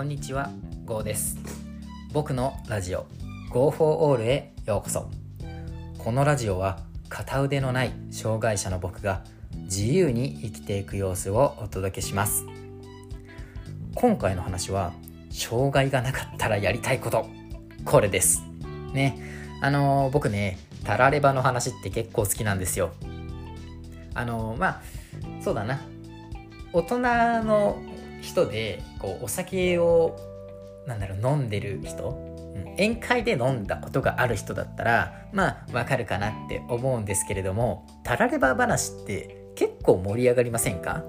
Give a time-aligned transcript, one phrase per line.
[0.00, 0.50] こんにちは、
[0.86, 1.36] ゴーです。
[2.14, 3.06] 僕のラジオ
[3.50, 5.10] Go for All へようこそ。
[5.98, 6.78] このラジオは
[7.10, 9.24] 片腕のない障害者の僕が
[9.64, 12.46] 自由に生きていく様子をお届けします。
[13.94, 14.94] 今回の話は
[15.30, 17.28] 障害がなかったらやりたいこと
[17.84, 18.42] これです。
[18.94, 19.20] ね、
[19.60, 22.92] あのー僕ね、タラレバの話って結構好きなんですよ。
[24.14, 24.82] あのーまあ
[25.42, 25.78] そうだな
[26.72, 27.00] 大人
[27.44, 27.82] の
[28.20, 30.16] 人でこうお酒を
[30.86, 32.30] なんだろう飲んでる人、うん
[32.76, 41.04] 宴会で飲んだことがある人だったらまあわかるかなって思うんですけれどもタラレバ話って結構盛り上がりませんか？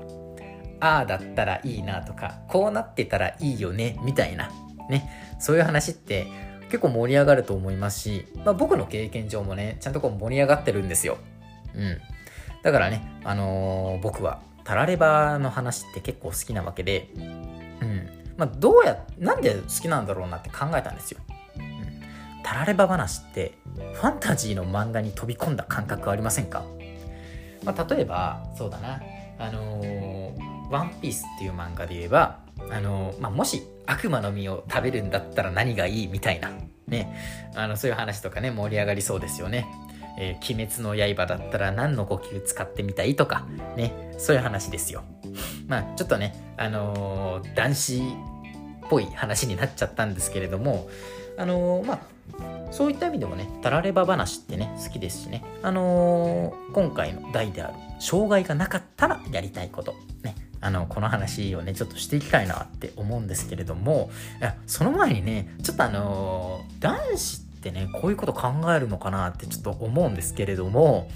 [0.82, 4.50] ああだったらいいなとかこうなってたらいいよねみたいな。
[4.90, 5.10] ね。
[5.40, 6.28] そういう話って
[6.66, 11.20] 結構盛り上がると思いますし、まあ、僕の経験上もねちゃんとこう盛り上がってるんですよ。
[11.76, 11.98] うん。
[12.64, 18.10] だからね、あのー僕はタラレバの話って結構好きなわけで、うん。
[18.38, 21.20] まあ、どうや、なんで好きなんだろうなって考えたんですよ。
[21.58, 22.02] うん。
[22.44, 23.54] タラレバ話って、
[23.94, 26.64] ファンタジーの漫画に飛び込んだ感覚ありませんか？
[27.64, 29.02] まあ、例えば、そうだな、
[29.38, 36.08] あのーワンピースっていう漫画で言えば、あのーまあ、もし悪魔の実を食べるんだったら何がいい？
[36.08, 36.50] みたいな、
[36.88, 37.14] ね、
[37.56, 39.68] あの、そういう話とかね、盛り上がりそうですよね。
[40.18, 43.46] えー鬼滅の刃だったら何の呼吸使ってみたいとか、
[43.76, 45.04] ね、そういう話ですよ。
[45.68, 48.02] まあ、ちょっとね、あのー男子っ
[48.90, 50.90] ぽい話になっちゃったんですけれども、
[51.38, 52.00] あのーまあ、
[52.72, 64.10] そういった意味でもね、タラレバ話ってね、好きですしね、あの今回の題である、障害がなかったらやりたいこと、ね、あの、この話をね、ちょっとしていきたいなって思うんですけれども、
[64.40, 71.10] いや、その前にね、ちょっとあの男子ってってね、こういうこと考えるのかなってちょっと思うんですけれども、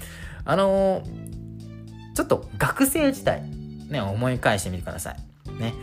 [0.44, 1.36] あのー
[2.16, 3.42] ちょっと学生時代、
[3.90, 5.52] ね、思い返してみてください。
[5.60, 5.74] ね。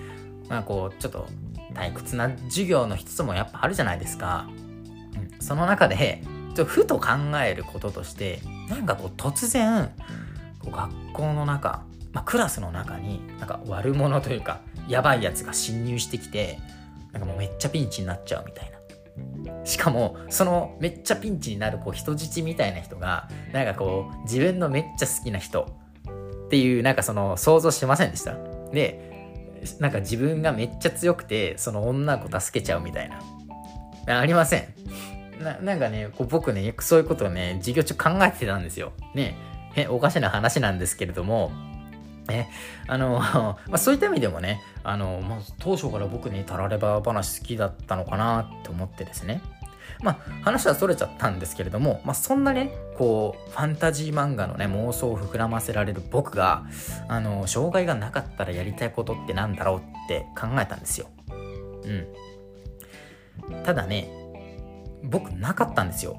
[0.49, 1.27] まあこう、ちょっと
[1.75, 4.47] 退屈な授業の一つもやっぱあるじゃないですか。
[4.49, 6.23] うん、その中で、
[6.55, 7.09] ちょふと考
[7.45, 9.91] えることとして、なんかこう突然、
[10.59, 11.83] こう学校の中、
[12.13, 16.57] まあクラスの中に、なんか悪者というか、やばいやつが侵入してきて、
[17.11, 18.72] なんかもうめっちゃピンチになっちゃうみたいな。
[19.63, 25.67] しかも、そのめっちゃピンチになるこう人質みたいな人が、なんかこう、自分のめっちゃ好きな人
[26.45, 28.35] っていう、なんかその想像してませんでした？
[28.71, 29.11] で、
[29.79, 33.09] なんか自分がめっちゃ強くて、その女の子助けちゃうみたい
[34.05, 34.19] な。
[34.19, 34.73] ありません。
[35.39, 38.93] なんかね、こう僕ね、よくそういうことをね、授業中考えてたんですよ。
[39.15, 39.35] ね、
[39.89, 41.51] おかしな話なんですけれども、
[42.29, 42.47] え、
[42.87, 49.41] あの、 まあ、そういった意味でもね、あの、まあ、当初から僕ね、タラレバ話好きだったのかなって思ってですね。
[50.01, 56.65] まあ、話はそれちゃったんですけれども、まあ、そんなね、こう、ファンタジー漫画のね、妄想を膨らませられる僕が、
[57.07, 61.07] あの、障害がなかったらやりたいことってなんだろうって考えたんですよ。
[63.49, 63.63] うん。
[63.63, 64.09] ただね、
[65.03, 66.17] 僕なかったんですよ。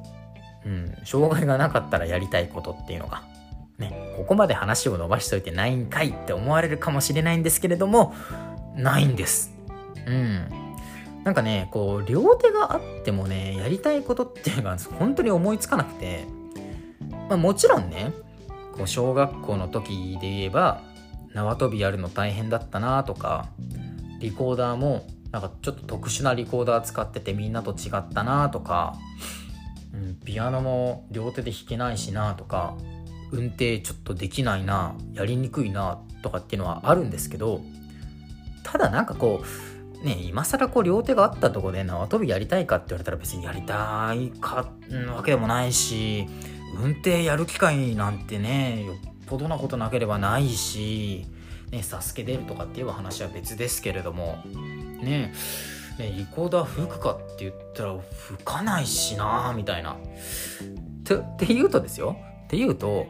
[0.65, 0.97] うん。
[1.05, 3.23] 障害がなかったらやりたいことっていうのが。
[3.79, 8.15] ね、ここまで話を伸ばしといてないんかいって思われるかもしれないんですけれども、
[8.77, 9.53] ないんです。
[10.07, 10.49] うん。
[11.25, 16.27] なんかね、こう、両手があってもね、やりたいことっていうのが本当に思いつかなくて、
[17.29, 18.13] まあもちろんね、
[18.77, 20.83] こう小学校の時で言えば、
[21.33, 23.49] 縄跳びやるの大変だったなとか、
[24.21, 28.95] リコーダーもなんかちょっと特殊なリコーダー使っててみんなと違ったなとか、
[29.93, 32.77] うん、ピアノも両手で弾けないしなとか、
[33.35, 37.61] 運転ちょっとできないな、やりにくいなとかっていうのはあるんですけど、
[38.63, 39.43] ただなんかこ
[40.03, 44.69] う、ね、今更こう両手があったとこで縄跳びやりたいかって言われたら別にやりたいか
[45.15, 46.27] わけでもないし
[46.77, 48.97] 運転やる機会なんてねよっ
[49.27, 51.27] ぽどなことなければないし、
[51.71, 54.43] ね、サスケ出るとかっていう話は別ですけれども
[55.03, 55.33] ね
[55.99, 59.93] ねリコーダー吹くかって言ったら吹かないしなみたいな。
[59.93, 59.97] っ
[61.05, 62.17] てって言うとですよ
[62.55, 63.07] って言うと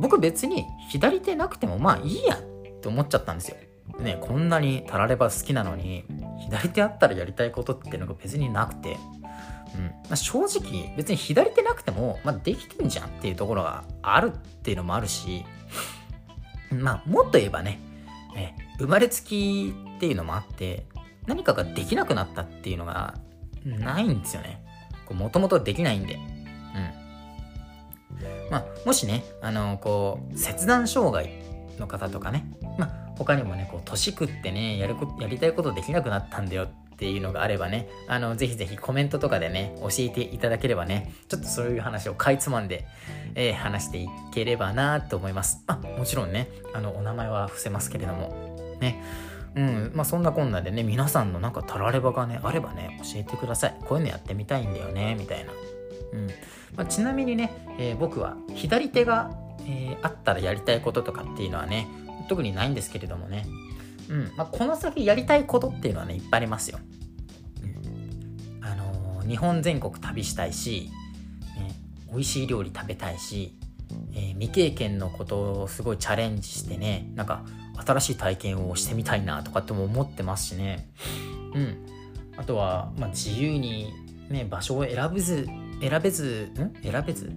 [0.00, 2.40] 僕別に左手なくてもまあいいやっ
[2.80, 3.56] て思っちゃったんですよ。
[3.98, 6.04] ね、こんなにタラレバ好きなのに
[6.38, 8.96] 左手あったらやりたいことっていうのが別になくて、
[9.74, 9.86] うん。
[9.86, 15.44] まあ、正直別に左手なくても、まあ、できてんじゃんっていうところがあるっていうのもあるし
[16.70, 17.80] まあもっと言えばね
[18.36, 20.86] え生まれつきっていうのもあって
[21.26, 23.14] 何かができなくなったっていうのが
[23.64, 24.62] ないんですよね。
[25.10, 26.18] もともとできないんで。
[28.50, 31.30] まあもしねあのこう切断障害
[31.78, 42.86] の方とかねまあ他にもね、こう、年食ってね、やるこ、やりたいことできなくなったんだよっていうのがあればね、あの、ぜひぜひコメントとかでね、教えていただければね、ちょっとそういう話をかいつまんで、
[43.34, 45.64] えー話していければなと思います。
[45.66, 49.02] あ、もちろんね、あの、お名前は伏せますけれども、ね。
[49.56, 55.52] うんまあ、そんなこんなでね皆さんのなんかたらればがねあればね教えてくださいこういうのやってみたいんだよねみたいな、
[56.12, 56.26] うん。
[56.76, 59.30] まあ、ちなみにね、えー、僕は左手が、
[59.66, 61.88] えー、あったらやりたいこととかっていうのはね
[62.28, 63.46] 特にないんですけれどもね、
[64.08, 64.32] うん。
[64.36, 66.78] まあ、この先やりたいことっていうのはねいっぱいありますよ、
[67.62, 68.64] うん。
[68.64, 70.90] あのー、日本全国旅したいし、
[71.56, 71.74] ね、
[72.10, 73.54] 美味しい料理食べたいし
[74.12, 77.44] えー、未経験のことをすごいチャレンジしてねなんか
[77.86, 80.88] 新しい体験をしてみたいなとかっても思ってますしね。
[81.54, 81.86] うん。
[82.36, 83.92] あとは、まあ、自由に
[84.28, 85.48] ね場所を選べず
[85.80, 86.82] 選べずん？
[86.82, 87.32] 選べず？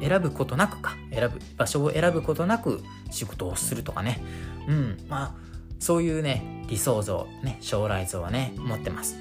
[0.00, 0.96] 選ぶことなくか。
[1.12, 4.20] 選ぶ場所を選ぶことなく仕事をするとかね。
[4.68, 4.98] うん。
[5.08, 5.34] まあ
[5.80, 9.20] そういうね理想像ね将来像はね持ってます、う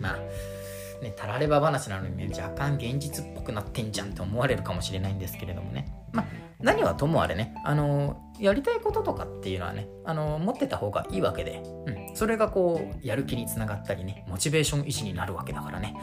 [0.00, 0.18] ん、まあ
[1.02, 5.90] ね、たられば話なのにね、若干現実っぽくなってんじゃんって思われるかもしれないんですけれどもね。
[6.12, 6.26] まあ、
[6.58, 15.96] 何はともあれね、あのやりたいこととかっていうのはね、あの持ってた方がいいわけで、うん、それがこう、やる気につながったりね、モチベーション維持になるわけだからね、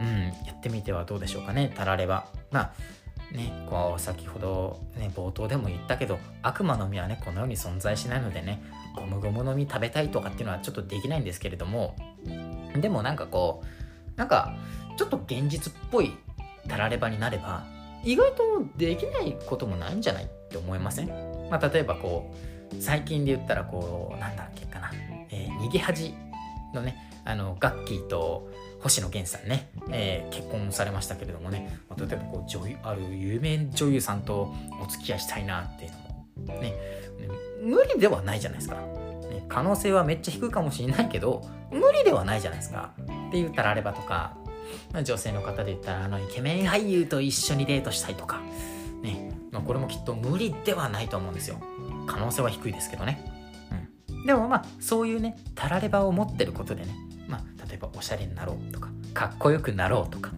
[0.00, 2.26] うん、やってみてはどうでしょうかね、たられば。
[2.50, 2.72] まあ、
[3.32, 8.62] ね、こう先ほど、ね、冒頭でも言ったけど悪魔の実はねこの世に存在しないのでね
[8.94, 11.96] ゴムゴムの実食べたいとかっていうのはちょっとできないんですけれども
[12.76, 14.54] でもなんかこうなんか
[14.96, 16.12] ちょっと現実っぽい
[16.68, 17.64] たらればになれば
[18.04, 18.42] 意外と
[18.76, 21.08] できないこともないんじゃないって思いません、
[21.50, 22.32] まあ、例えばこ
[22.72, 24.92] う最近で言ったらこうなんだっけかな、
[25.30, 26.14] えー、逃げ恥
[26.72, 28.48] のねあのガッキーと
[28.84, 35.90] 星野源さんね、えー、結婚されましたけれどもね、まあ、例えばこう女優ある有名女優さんとお付き合いしたいなっていう
[36.46, 36.74] のもね。
[37.62, 42.92] 無理ではないじゃないですか、ね、可能性はめっちゃ低いかもしれないけど無理ではないじゃないですか。
[43.00, 44.36] って言ったらあればとか、
[45.02, 48.42] 女性の方で言ったらあのイケメン俳優と一緒にデートしたいとか、
[49.02, 51.56] ねまあ、これもきっと無理ではないと思うんですよ。
[52.06, 53.24] 可能性は低いですけどね、
[54.10, 56.94] うん、でもまあそういうねたらればを持ってることでね、
[57.74, 60.30] 例えばおしゃれになろうとかかっこよくなろうとか、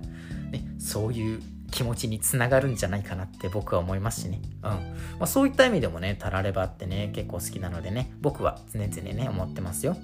[0.51, 4.41] ね、そういう気持ちにつながるんじゃないかなって僕は思いますしね。
[4.63, 4.71] うん。
[4.71, 4.79] ま
[5.21, 9.97] あ、そういった意味でもね、たらればってね、結構好きなのでね、僕は常々ね、思ってますよ。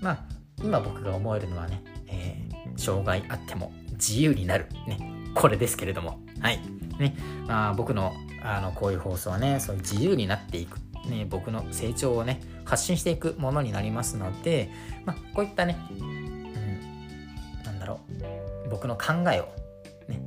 [0.00, 0.18] まあ、
[0.62, 4.66] 今僕が思えるのはね、えー、障害あっても自由になる。
[4.86, 4.98] ね。
[5.34, 6.20] これですけれども。
[6.40, 6.60] はい。
[6.98, 7.16] ね。
[7.48, 8.12] まあ、僕の、
[8.44, 10.78] あの、こういう放送はね、そういう自由になっていく。
[11.08, 14.70] ね、僕の成長をね、発信していくものになりますので、
[15.04, 15.76] まあ、こういったね、
[17.94, 18.00] ろ
[18.66, 19.48] う、僕の考えを、
[20.08, 20.20] ね、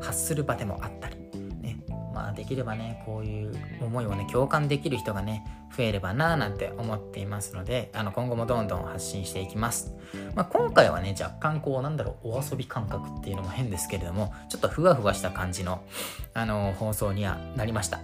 [0.00, 1.16] 発する場でもあったり、
[1.60, 1.78] ね
[2.14, 5.44] まあ、できればねこういう思いをね共感できる人がね
[5.76, 9.94] 増えればなーなんて思っていますのであの今後もどんどん発信していきます、
[10.34, 15.82] まあ、今回はね若干こうなんだろうお遊び感覚っていうのも変ですけれどもちょっとふわふわした感じの、
[16.34, 18.00] あの放送にはなりました。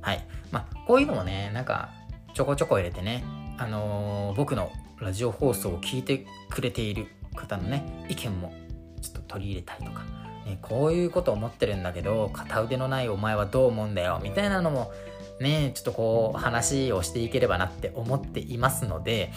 [0.00, 0.26] はい。
[0.50, 1.90] まあこういうのもねなんか
[2.34, 3.24] ちょこちょこ入れてね
[3.58, 8.52] あのー、僕のラジオ放送を聞いてくれている方のね意見も
[9.00, 10.04] ちょっと取り入れたりとか。
[10.46, 14.20] ね、こういうこと思ってるんだけど片腕のないお前はどう思うんだよ。
[14.22, 14.92] みたいなのも
[15.40, 19.32] ねちょっとこう話をしていければなって思っていますので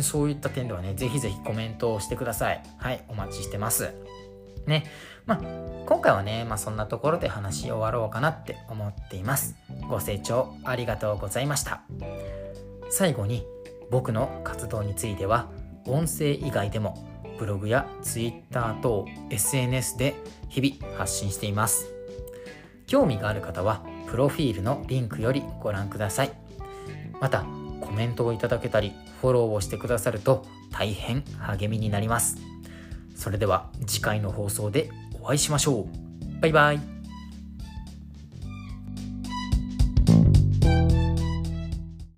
[0.00, 2.62] そういった点ではねぜひぜひコメントをしてください。
[2.78, 3.92] はいお待ちしてます。
[4.66, 4.84] ね
[5.26, 5.40] まあ
[5.86, 9.56] 今回はね、まあ、そんなところで話し終わろうかなって思っています。
[9.88, 11.82] ご清聴ありがとうございました。
[12.90, 13.46] 最後に
[13.90, 15.48] 僕の活動については
[15.86, 20.14] 音声以外でもブログや Twitter 等 SNS で
[20.48, 21.86] 日々発信しています。
[22.86, 26.32] 興味がある方はプロフィールのリンクよりご覧ください。
[27.20, 27.44] また
[27.80, 32.38] コメントをいただけたりフォローをしてくださると大変励みになります。
[33.14, 34.90] それでは次回の放送で
[35.20, 36.40] お会いしましょう。
[36.40, 36.97] バイバイ。